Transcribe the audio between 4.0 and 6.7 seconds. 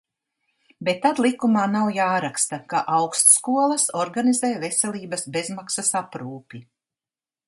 organizē veselības bezmaksas aprūpi.